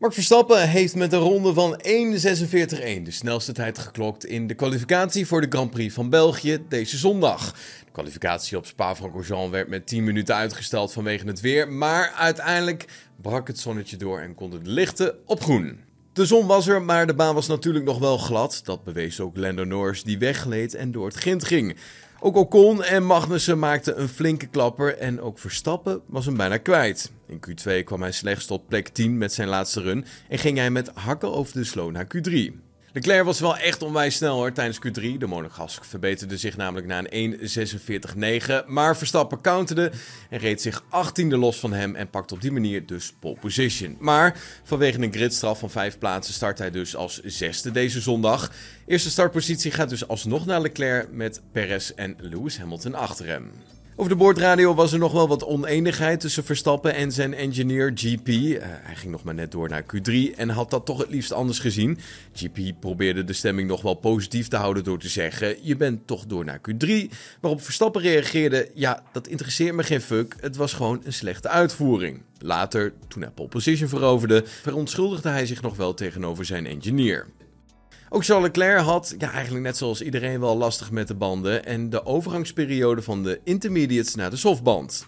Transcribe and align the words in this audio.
Max 0.00 0.14
Verstappen 0.14 0.68
heeft 0.68 0.94
met 0.94 1.12
een 1.12 1.18
ronde 1.18 1.54
van 1.54 1.80
1.46.1 1.82 3.02
de 3.02 3.10
snelste 3.10 3.52
tijd 3.52 3.78
geklokt 3.78 4.24
in 4.24 4.46
de 4.46 4.54
kwalificatie 4.54 5.26
voor 5.26 5.40
de 5.40 5.46
Grand 5.48 5.70
Prix 5.70 5.94
van 5.94 6.10
België 6.10 6.64
deze 6.68 6.96
zondag. 6.96 7.52
De 7.84 7.90
kwalificatie 7.92 8.56
op 8.56 8.66
Spa-Francorchamps 8.66 9.50
werd 9.50 9.68
met 9.68 9.86
10 9.86 10.04
minuten 10.04 10.34
uitgesteld 10.34 10.92
vanwege 10.92 11.26
het 11.26 11.40
weer, 11.40 11.68
maar 11.68 12.12
uiteindelijk 12.16 12.84
brak 13.22 13.46
het 13.46 13.58
zonnetje 13.58 13.96
door 13.96 14.20
en 14.20 14.34
konden 14.34 14.64
de 14.64 14.70
lichten 14.70 15.14
op 15.26 15.42
groen. 15.42 15.80
De 16.12 16.26
zon 16.26 16.46
was 16.46 16.66
er, 16.66 16.82
maar 16.82 17.06
de 17.06 17.14
baan 17.14 17.34
was 17.34 17.46
natuurlijk 17.46 17.84
nog 17.84 17.98
wel 17.98 18.18
glad. 18.18 18.60
Dat 18.64 18.84
bewees 18.84 19.20
ook 19.20 19.36
Lando 19.36 19.64
Norris 19.64 20.02
die 20.02 20.18
weggleed 20.18 20.74
en 20.74 20.92
door 20.92 21.06
het 21.06 21.16
grind 21.16 21.44
ging. 21.44 21.76
Ook 22.22 22.36
Ocon 22.36 22.84
en 22.84 23.04
Magnussen 23.04 23.58
maakten 23.58 24.00
een 24.00 24.08
flinke 24.08 24.46
klapper 24.46 24.98
en 24.98 25.20
ook 25.20 25.38
Verstappen 25.38 26.00
was 26.06 26.26
hem 26.26 26.36
bijna 26.36 26.56
kwijt. 26.56 27.12
In 27.26 27.40
Q2 27.48 27.84
kwam 27.84 28.02
hij 28.02 28.12
slechts 28.12 28.46
tot 28.46 28.68
plek 28.68 28.88
10 28.88 29.18
met 29.18 29.32
zijn 29.32 29.48
laatste 29.48 29.80
run 29.80 30.04
en 30.28 30.38
ging 30.38 30.58
hij 30.58 30.70
met 30.70 30.90
hakken 30.94 31.32
over 31.32 31.52
de 31.52 31.64
slow 31.64 31.90
naar 31.90 32.06
Q3. 32.16 32.69
Leclerc 32.92 33.24
was 33.24 33.40
wel 33.40 33.56
echt 33.56 33.82
onwijs 33.82 34.14
snel 34.14 34.36
hoor 34.36 34.52
tijdens 34.52 34.78
Q3. 34.78 35.18
De 35.18 35.26
Monegask 35.26 35.84
verbeterde 35.84 36.36
zich 36.36 36.56
namelijk 36.56 36.86
naar 36.86 37.06
een 37.08 37.38
1.46.9. 37.38 38.66
Maar 38.66 38.96
Verstappen 38.96 39.40
counterde 39.40 39.92
en 40.30 40.38
reed 40.38 40.62
zich 40.62 40.82
18e 40.82 41.26
los 41.26 41.58
van 41.58 41.72
hem 41.72 41.94
en 41.94 42.10
pakte 42.10 42.34
op 42.34 42.40
die 42.40 42.52
manier 42.52 42.86
dus 42.86 43.12
pole 43.20 43.36
position. 43.40 43.96
Maar 43.98 44.36
vanwege 44.64 45.02
een 45.02 45.12
gridstraf 45.12 45.58
van 45.58 45.70
5 45.70 45.98
plaatsen 45.98 46.34
start 46.34 46.58
hij 46.58 46.70
dus 46.70 46.96
als 46.96 47.20
zesde 47.24 47.70
deze 47.70 48.00
zondag. 48.00 48.52
Eerste 48.86 49.10
startpositie 49.10 49.70
gaat 49.70 49.88
dus 49.88 50.08
alsnog 50.08 50.46
naar 50.46 50.60
Leclerc 50.60 51.12
met 51.12 51.40
Perez 51.52 51.90
en 51.90 52.16
Lewis 52.18 52.58
Hamilton 52.58 52.94
achter 52.94 53.26
hem. 53.26 53.52
Over 53.96 54.12
de 54.12 54.18
boordradio 54.18 54.74
was 54.74 54.92
er 54.92 54.98
nog 54.98 55.12
wel 55.12 55.28
wat 55.28 55.44
oneenigheid 55.44 56.20
tussen 56.20 56.44
Verstappen 56.44 56.94
en 56.94 57.12
zijn 57.12 57.34
engineer 57.34 57.92
GP. 57.94 58.28
Eh, 58.28 58.58
hij 58.62 58.96
ging 58.96 59.12
nog 59.12 59.24
maar 59.24 59.34
net 59.34 59.50
door 59.50 59.68
naar 59.68 59.82
Q3 59.82 60.36
en 60.36 60.48
had 60.48 60.70
dat 60.70 60.86
toch 60.86 60.98
het 60.98 61.10
liefst 61.10 61.32
anders 61.32 61.58
gezien. 61.58 61.98
GP 62.32 62.80
probeerde 62.80 63.24
de 63.24 63.32
stemming 63.32 63.68
nog 63.68 63.82
wel 63.82 63.94
positief 63.94 64.48
te 64.48 64.56
houden 64.56 64.84
door 64.84 64.98
te 64.98 65.08
zeggen: 65.08 65.56
Je 65.62 65.76
bent 65.76 66.06
toch 66.06 66.26
door 66.26 66.44
naar 66.44 66.60
Q3. 66.70 66.90
Waarop 67.40 67.62
Verstappen 67.62 68.02
reageerde: 68.02 68.70
Ja, 68.74 69.02
dat 69.12 69.26
interesseert 69.26 69.74
me 69.74 69.82
geen 69.82 70.00
fuck. 70.00 70.36
Het 70.40 70.56
was 70.56 70.72
gewoon 70.72 71.00
een 71.04 71.12
slechte 71.12 71.48
uitvoering. 71.48 72.22
Later, 72.38 72.92
toen 73.08 73.22
hij 73.22 73.30
pole 73.30 73.48
position 73.48 73.88
veroverde, 73.88 74.42
verontschuldigde 74.46 75.28
hij 75.28 75.46
zich 75.46 75.62
nog 75.62 75.76
wel 75.76 75.94
tegenover 75.94 76.44
zijn 76.44 76.66
engineer. 76.66 77.26
Ook 78.12 78.24
Charles 78.24 78.46
Leclerc 78.46 78.80
had, 78.80 79.14
ja, 79.18 79.32
eigenlijk 79.32 79.64
net 79.64 79.76
zoals 79.76 80.02
iedereen 80.02 80.40
wel 80.40 80.56
lastig 80.56 80.90
met 80.90 81.08
de 81.08 81.14
banden 81.14 81.64
en 81.64 81.90
de 81.90 82.06
overgangsperiode 82.06 83.02
van 83.02 83.22
de 83.22 83.40
intermediates 83.44 84.14
naar 84.14 84.30
de 84.30 84.36
softband. 84.36 85.06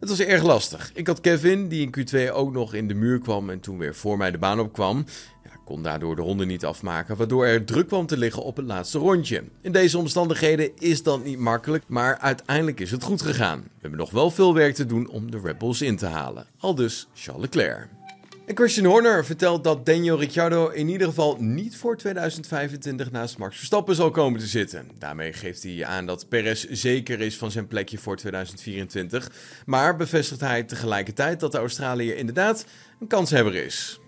Het 0.00 0.08
was 0.08 0.20
erg 0.20 0.42
lastig. 0.42 0.90
Ik 0.94 1.06
had 1.06 1.20
Kevin, 1.20 1.68
die 1.68 1.90
in 1.90 1.94
Q2 1.98 2.32
ook 2.32 2.52
nog 2.52 2.74
in 2.74 2.88
de 2.88 2.94
muur 2.94 3.18
kwam 3.18 3.50
en 3.50 3.60
toen 3.60 3.78
weer 3.78 3.94
voor 3.94 4.16
mij 4.16 4.30
de 4.30 4.38
baan 4.38 4.60
opkwam. 4.60 5.04
Ja, 5.44 5.50
kon 5.64 5.82
daardoor 5.82 6.16
de 6.16 6.22
ronde 6.22 6.46
niet 6.46 6.64
afmaken, 6.64 7.16
waardoor 7.16 7.46
er 7.46 7.64
druk 7.64 7.86
kwam 7.86 8.06
te 8.06 8.16
liggen 8.16 8.42
op 8.42 8.56
het 8.56 8.66
laatste 8.66 8.98
rondje. 8.98 9.44
In 9.60 9.72
deze 9.72 9.98
omstandigheden 9.98 10.70
is 10.78 11.02
dat 11.02 11.24
niet 11.24 11.38
makkelijk, 11.38 11.84
maar 11.86 12.18
uiteindelijk 12.18 12.80
is 12.80 12.90
het 12.90 13.02
goed 13.02 13.22
gegaan. 13.22 13.60
We 13.60 13.80
hebben 13.80 13.98
nog 13.98 14.10
wel 14.10 14.30
veel 14.30 14.54
werk 14.54 14.74
te 14.74 14.86
doen 14.86 15.08
om 15.08 15.30
de 15.30 15.40
Red 15.42 15.80
in 15.80 15.96
te 15.96 16.06
halen. 16.06 16.46
Al 16.58 16.74
dus 16.74 17.08
Charles 17.14 17.42
Leclerc. 17.42 18.03
En 18.46 18.56
Christian 18.56 18.86
Horner 18.86 19.24
vertelt 19.24 19.64
dat 19.64 19.86
Daniel 19.86 20.18
Ricciardo 20.18 20.68
in 20.68 20.88
ieder 20.88 21.06
geval 21.06 21.36
niet 21.40 21.76
voor 21.76 21.96
2025 21.96 23.10
naast 23.10 23.38
Max 23.38 23.56
Verstappen 23.56 23.94
zal 23.94 24.10
komen 24.10 24.40
te 24.40 24.46
zitten. 24.46 24.90
Daarmee 24.98 25.32
geeft 25.32 25.62
hij 25.62 25.84
aan 25.84 26.06
dat 26.06 26.28
Perez 26.28 26.64
zeker 26.64 27.20
is 27.20 27.36
van 27.36 27.50
zijn 27.50 27.66
plekje 27.66 27.98
voor 27.98 28.16
2024. 28.16 29.30
Maar 29.66 29.96
bevestigt 29.96 30.40
hij 30.40 30.62
tegelijkertijd 30.62 31.40
dat 31.40 31.52
de 31.52 31.58
Australiër 31.58 32.16
inderdaad 32.16 32.66
een 33.00 33.06
kanshebber 33.06 33.54
is. 33.54 34.00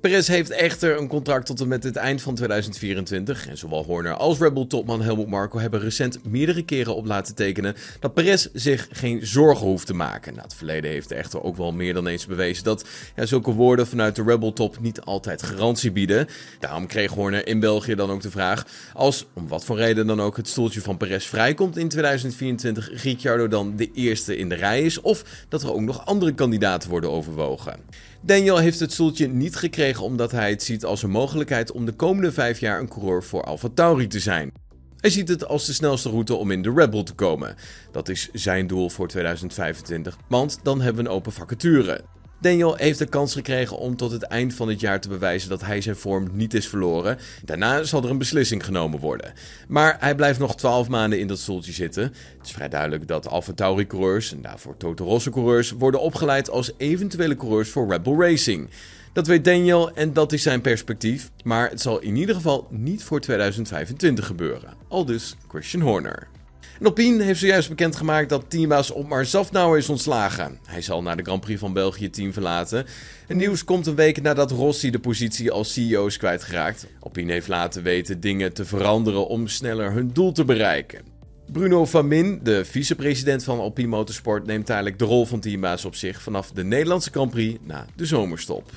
Perez 0.00 0.28
heeft 0.28 0.50
echter 0.50 0.98
een 0.98 1.08
contract 1.08 1.46
tot 1.46 1.60
en 1.60 1.68
met 1.68 1.84
het 1.84 1.96
eind 1.96 2.22
van 2.22 2.34
2024. 2.34 3.48
En 3.48 3.58
zowel 3.58 3.84
Horner 3.84 4.14
als 4.14 4.38
Red 4.38 4.54
Bull 4.54 4.66
topman 4.66 5.02
Helmut 5.02 5.26
Marko 5.26 5.58
hebben 5.58 5.80
recent 5.80 6.18
meerdere 6.24 6.62
keren 6.62 6.96
op 6.96 7.06
laten 7.06 7.34
tekenen 7.34 7.74
dat 8.00 8.14
Perez 8.14 8.48
zich 8.52 8.88
geen 8.92 9.26
zorgen 9.26 9.66
hoeft 9.66 9.86
te 9.86 9.94
maken. 9.94 10.32
Nou, 10.32 10.44
het 10.44 10.54
verleden 10.54 10.90
heeft 10.90 11.10
echter 11.10 11.42
ook 11.42 11.56
wel 11.56 11.72
meer 11.72 11.94
dan 11.94 12.06
eens 12.06 12.26
bewezen 12.26 12.64
dat 12.64 12.84
ja, 13.16 13.26
zulke 13.26 13.52
woorden 13.52 13.86
vanuit 13.86 14.16
de 14.16 14.22
Red 14.22 14.40
Bull 14.40 14.52
top 14.52 14.80
niet 14.80 15.00
altijd 15.00 15.42
garantie 15.42 15.92
bieden. 15.92 16.26
Daarom 16.58 16.86
kreeg 16.86 17.10
Horner 17.10 17.46
in 17.46 17.60
België 17.60 17.94
dan 17.94 18.10
ook 18.10 18.22
de 18.22 18.30
vraag: 18.30 18.66
als 18.92 19.26
om 19.32 19.48
wat 19.48 19.64
voor 19.64 19.76
reden 19.76 20.06
dan 20.06 20.20
ook 20.20 20.36
het 20.36 20.48
stoeltje 20.48 20.80
van 20.80 20.96
Perez 20.96 21.26
vrijkomt 21.26 21.76
in 21.76 21.88
2024, 21.88 23.02
Ricciardo 23.02 23.48
dan 23.48 23.76
de 23.76 23.90
eerste 23.92 24.36
in 24.36 24.48
de 24.48 24.54
rij 24.54 24.82
is, 24.82 25.00
of 25.00 25.24
dat 25.48 25.62
er 25.62 25.72
ook 25.72 25.80
nog 25.80 26.06
andere 26.06 26.34
kandidaten 26.34 26.90
worden 26.90 27.10
overwogen. 27.10 27.76
Daniel 28.20 28.56
heeft 28.56 28.80
het 28.80 28.92
stoeltje 28.92 29.28
niet 29.28 29.56
gekregen 29.56 29.87
omdat 29.96 30.30
hij 30.30 30.50
het 30.50 30.62
ziet 30.62 30.84
als 30.84 31.02
een 31.02 31.10
mogelijkheid 31.10 31.72
om 31.72 31.84
de 31.84 31.92
komende 31.92 32.32
vijf 32.32 32.60
jaar 32.60 32.80
een 32.80 32.88
coureur 32.88 33.22
voor 33.22 33.42
Alfa 33.42 33.68
Tauri 33.74 34.06
te 34.06 34.20
zijn. 34.20 34.52
Hij 34.96 35.10
ziet 35.10 35.28
het 35.28 35.46
als 35.46 35.66
de 35.66 35.72
snelste 35.72 36.10
route 36.10 36.34
om 36.34 36.50
in 36.50 36.62
de 36.62 36.72
Red 36.74 36.90
Bull 36.90 37.02
te 37.02 37.14
komen. 37.14 37.54
Dat 37.92 38.08
is 38.08 38.28
zijn 38.32 38.66
doel 38.66 38.90
voor 38.90 39.08
2025, 39.08 40.16
want 40.28 40.58
dan 40.62 40.80
hebben 40.80 41.04
we 41.04 41.10
een 41.10 41.16
open 41.16 41.32
vacature. 41.32 42.04
Daniel 42.40 42.74
heeft 42.74 42.98
de 42.98 43.06
kans 43.06 43.32
gekregen 43.32 43.78
om 43.78 43.96
tot 43.96 44.10
het 44.10 44.22
eind 44.22 44.54
van 44.54 44.68
het 44.68 44.80
jaar 44.80 45.00
te 45.00 45.08
bewijzen 45.08 45.48
dat 45.48 45.60
hij 45.60 45.80
zijn 45.80 45.96
vorm 45.96 46.28
niet 46.32 46.54
is 46.54 46.68
verloren. 46.68 47.18
Daarna 47.44 47.82
zal 47.82 48.02
er 48.02 48.10
een 48.10 48.18
beslissing 48.18 48.64
genomen 48.64 49.00
worden. 49.00 49.32
Maar 49.68 49.96
hij 50.00 50.14
blijft 50.14 50.38
nog 50.38 50.56
12 50.56 50.88
maanden 50.88 51.18
in 51.18 51.26
dat 51.26 51.38
stoeltje 51.38 51.72
zitten. 51.72 52.02
Het 52.02 52.46
is 52.46 52.50
vrij 52.50 52.68
duidelijk 52.68 53.08
dat 53.08 53.28
Alfa 53.28 53.52
Tauri 53.52 53.86
coureurs 53.86 54.32
en 54.32 54.42
daarvoor 54.42 54.76
Toto 54.76 55.04
Rosso 55.04 55.30
coureurs 55.30 55.70
worden 55.70 56.00
opgeleid 56.00 56.50
als 56.50 56.72
eventuele 56.76 57.36
coureurs 57.36 57.68
voor 57.68 57.88
Red 57.88 58.02
Bull 58.02 58.18
Racing. 58.18 58.70
Dat 59.12 59.26
weet 59.26 59.44
Daniel 59.44 59.90
en 59.92 60.12
dat 60.12 60.32
is 60.32 60.42
zijn 60.42 60.60
perspectief, 60.60 61.30
maar 61.44 61.70
het 61.70 61.80
zal 61.80 62.00
in 62.00 62.16
ieder 62.16 62.34
geval 62.34 62.66
niet 62.70 63.04
voor 63.04 63.20
2025 63.20 64.26
gebeuren. 64.26 64.74
Al 64.88 65.04
dus 65.04 65.36
Christian 65.48 65.82
Horner. 65.82 66.28
Alpine 66.82 67.22
heeft 67.22 67.40
zojuist 67.40 67.68
bekendgemaakt 67.68 68.28
dat 68.28 68.50
teambaas 68.50 68.90
Otmar 68.90 69.24
Zafnauer 69.24 69.78
is 69.78 69.88
ontslagen. 69.88 70.58
Hij 70.64 70.82
zal 70.82 71.02
naar 71.02 71.16
de 71.16 71.22
Grand 71.22 71.40
Prix 71.40 71.60
van 71.60 71.72
België 71.72 72.10
team 72.10 72.32
verlaten. 72.32 72.86
Het 73.26 73.36
nieuws 73.36 73.64
komt 73.64 73.86
een 73.86 73.94
week 73.94 74.22
nadat 74.22 74.50
Rossi 74.50 74.90
de 74.90 74.98
positie 74.98 75.50
als 75.50 75.72
CEO 75.72 76.06
is 76.06 76.16
kwijtgeraakt. 76.16 76.86
Alpine 77.00 77.32
heeft 77.32 77.48
laten 77.48 77.82
weten 77.82 78.20
dingen 78.20 78.52
te 78.52 78.64
veranderen 78.64 79.26
om 79.26 79.46
sneller 79.46 79.92
hun 79.92 80.10
doel 80.12 80.32
te 80.32 80.44
bereiken. 80.44 81.02
Bruno 81.52 81.84
Van 81.84 82.08
Min, 82.08 82.40
de 82.42 82.64
vicepresident 82.64 83.44
van 83.44 83.58
Alpine 83.58 83.88
Motorsport, 83.88 84.46
neemt 84.46 84.66
tijdelijk 84.66 84.98
de 84.98 85.04
rol 85.04 85.26
van 85.26 85.40
teambaas 85.40 85.84
op 85.84 85.94
zich 85.94 86.22
vanaf 86.22 86.50
de 86.50 86.64
Nederlandse 86.64 87.10
Grand 87.10 87.30
Prix 87.30 87.58
na 87.66 87.86
de 87.96 88.06
zomerstop. 88.06 88.70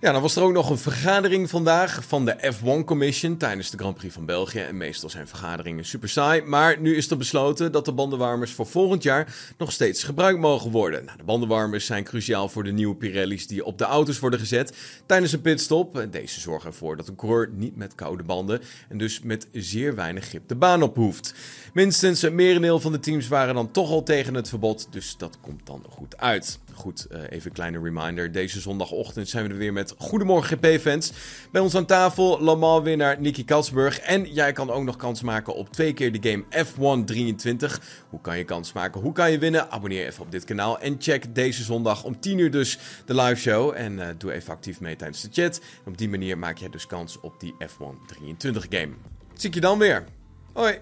Ja, 0.00 0.12
dan 0.12 0.22
was 0.22 0.36
er 0.36 0.42
ook 0.42 0.52
nog 0.52 0.70
een 0.70 0.78
vergadering 0.78 1.50
vandaag 1.50 2.04
van 2.06 2.24
de 2.24 2.52
F1 2.54 2.84
Commission 2.84 3.36
tijdens 3.36 3.70
de 3.70 3.78
Grand 3.78 3.96
Prix 3.96 4.14
van 4.14 4.26
België. 4.26 4.58
En 4.58 4.76
meestal 4.76 5.10
zijn 5.10 5.28
vergaderingen 5.28 5.84
super 5.84 6.08
saai. 6.08 6.42
Maar 6.42 6.80
nu 6.80 6.96
is 6.96 7.10
er 7.10 7.16
besloten 7.16 7.72
dat 7.72 7.84
de 7.84 7.92
bandenwarmers 7.92 8.52
voor 8.52 8.66
volgend 8.66 9.02
jaar 9.02 9.34
nog 9.58 9.72
steeds 9.72 10.02
gebruikt 10.02 10.38
mogen 10.38 10.70
worden. 10.70 11.04
Nou, 11.04 11.18
de 11.18 11.24
bandenwarmers 11.24 11.86
zijn 11.86 12.04
cruciaal 12.04 12.48
voor 12.48 12.64
de 12.64 12.72
nieuwe 12.72 12.94
Pirelli's 12.94 13.46
die 13.46 13.64
op 13.64 13.78
de 13.78 13.84
auto's 13.84 14.18
worden 14.18 14.38
gezet 14.38 14.76
tijdens 15.06 15.32
een 15.32 15.40
pitstop. 15.40 16.06
Deze 16.10 16.40
zorgen 16.40 16.70
ervoor 16.70 16.96
dat 16.96 17.08
een 17.08 17.16
coureur 17.16 17.50
niet 17.52 17.76
met 17.76 17.94
koude 17.94 18.22
banden 18.22 18.60
en 18.88 18.98
dus 18.98 19.20
met 19.20 19.48
zeer 19.52 19.94
weinig 19.94 20.24
grip 20.24 20.48
de 20.48 20.56
baan 20.56 20.82
op 20.82 20.96
hoeft. 20.96 21.34
Minstens 21.72 22.22
een 22.22 22.34
merendeel 22.34 22.80
van 22.80 22.92
de 22.92 23.00
teams 23.00 23.28
waren 23.28 23.54
dan 23.54 23.70
toch 23.70 23.90
al 23.90 24.02
tegen 24.02 24.34
het 24.34 24.48
verbod, 24.48 24.86
dus 24.90 25.16
dat 25.16 25.38
komt 25.40 25.66
dan 25.66 25.84
goed 25.88 26.16
uit. 26.16 26.58
Goed, 26.86 27.06
uh, 27.10 27.18
even 27.28 27.46
een 27.46 27.52
kleine 27.52 27.80
reminder. 27.82 28.32
Deze 28.32 28.60
zondagochtend 28.60 29.28
zijn 29.28 29.46
we 29.46 29.50
er 29.50 29.56
weer 29.56 29.72
met 29.72 29.94
Goedemorgen 29.98 30.58
GP-fans. 30.58 31.12
Bij 31.52 31.60
ons 31.60 31.74
aan 31.74 31.86
tafel 31.86 32.40
Lamar 32.40 32.82
winnaar 32.82 33.20
Nicky 33.20 33.44
Katsburg. 33.44 33.98
En 33.98 34.32
jij 34.32 34.52
kan 34.52 34.70
ook 34.70 34.84
nog 34.84 34.96
kans 34.96 35.22
maken 35.22 35.54
op 35.54 35.72
twee 35.72 35.92
keer 35.92 36.20
de 36.20 36.30
game 36.30 36.44
F1 36.66 37.04
23. 37.04 37.80
Hoe 38.08 38.20
kan 38.20 38.38
je 38.38 38.44
kans 38.44 38.72
maken? 38.72 39.00
Hoe 39.00 39.12
kan 39.12 39.30
je 39.30 39.38
winnen? 39.38 39.70
Abonneer 39.70 40.06
even 40.06 40.22
op 40.22 40.30
dit 40.30 40.44
kanaal. 40.44 40.80
En 40.80 40.96
check 40.98 41.34
deze 41.34 41.62
zondag 41.62 42.04
om 42.04 42.20
10 42.20 42.38
uur 42.38 42.50
dus 42.50 42.78
de 43.04 43.14
live 43.14 43.40
show. 43.40 43.72
En 43.76 43.92
uh, 43.92 44.06
doe 44.18 44.32
even 44.32 44.52
actief 44.52 44.80
mee 44.80 44.96
tijdens 44.96 45.22
de 45.22 45.28
chat. 45.32 45.60
op 45.86 45.98
die 45.98 46.08
manier 46.08 46.38
maak 46.38 46.58
jij 46.58 46.70
dus 46.70 46.86
kans 46.86 47.20
op 47.20 47.40
die 47.40 47.54
F1 47.68 48.06
23 48.06 48.66
game. 48.70 48.92
Zie 49.34 49.48
ik 49.48 49.54
je 49.54 49.60
dan 49.60 49.78
weer. 49.78 50.04
Hoi! 50.52 50.78